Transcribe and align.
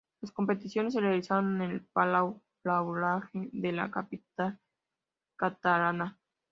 Las 0.19 0.31
competiciones 0.31 0.95
se 0.95 0.99
realizaron 0.99 1.61
en 1.61 1.69
el 1.69 1.85
Palau 1.85 2.41
Blaugrana 2.63 3.29
de 3.33 3.71
la 3.71 3.91
capital 3.91 4.59
catalana. 5.35 6.17